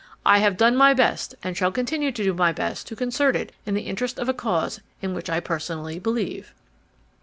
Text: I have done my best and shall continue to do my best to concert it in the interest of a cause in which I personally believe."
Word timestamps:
I 0.25 0.39
have 0.39 0.57
done 0.57 0.75
my 0.75 0.95
best 0.95 1.35
and 1.43 1.55
shall 1.55 1.71
continue 1.71 2.11
to 2.11 2.23
do 2.23 2.33
my 2.33 2.51
best 2.51 2.87
to 2.87 2.95
concert 2.95 3.35
it 3.35 3.51
in 3.67 3.75
the 3.75 3.83
interest 3.83 4.17
of 4.17 4.27
a 4.27 4.33
cause 4.33 4.81
in 4.99 5.13
which 5.13 5.29
I 5.29 5.39
personally 5.39 5.99
believe." 5.99 6.55